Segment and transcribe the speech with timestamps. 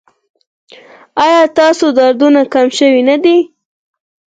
[1.23, 3.37] ایا ستاسو دردونه کم شوي نه دي؟